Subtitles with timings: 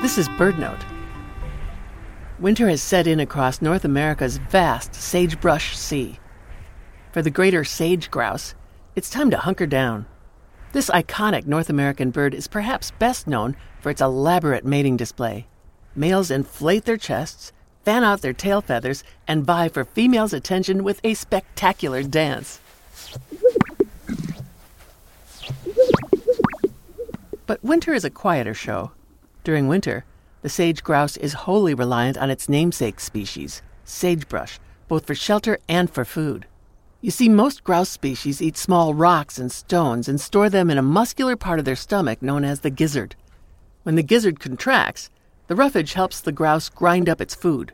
[0.00, 0.84] This is BirdNote.
[2.38, 6.20] Winter has set in across North America's vast sagebrush sea.
[7.10, 8.54] For the greater sage grouse,
[8.94, 10.06] it's time to hunker down.
[10.70, 15.48] This iconic North American bird is perhaps best known for its elaborate mating display.
[15.96, 17.52] Males inflate their chests,
[17.84, 22.60] fan out their tail feathers, and vie for females' attention with a spectacular dance.
[27.46, 28.92] But winter is a quieter show.
[29.44, 30.04] During winter,
[30.42, 35.90] the sage grouse is wholly reliant on its namesake species, sagebrush, both for shelter and
[35.90, 36.46] for food.
[37.00, 40.82] You see, most grouse species eat small rocks and stones and store them in a
[40.82, 43.14] muscular part of their stomach known as the gizzard.
[43.84, 45.10] When the gizzard contracts,
[45.46, 47.72] the roughage helps the grouse grind up its food.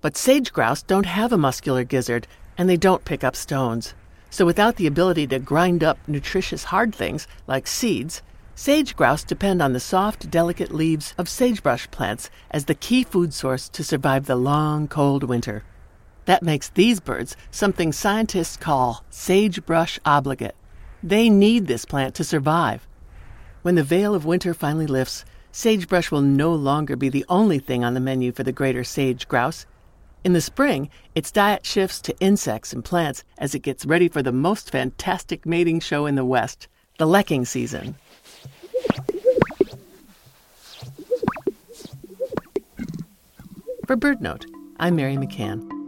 [0.00, 3.94] But sage grouse don't have a muscular gizzard and they don't pick up stones.
[4.30, 8.22] So without the ability to grind up nutritious hard things like seeds,
[8.62, 13.32] Sage grouse depend on the soft, delicate leaves of sagebrush plants as the key food
[13.32, 15.64] source to survive the long, cold winter.
[16.26, 20.54] That makes these birds something scientists call sagebrush obligate.
[21.02, 22.86] They need this plant to survive.
[23.62, 27.82] When the veil of winter finally lifts, sagebrush will no longer be the only thing
[27.82, 29.64] on the menu for the greater sage grouse.
[30.22, 34.22] In the spring, its diet shifts to insects and plants as it gets ready for
[34.22, 37.96] the most fantastic mating show in the West, the lekking season.
[43.90, 44.44] For BirdNote,
[44.78, 45.79] I'm Mary McCann.